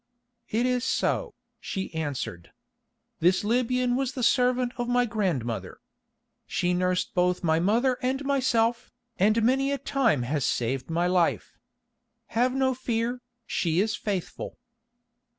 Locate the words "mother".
7.59-7.99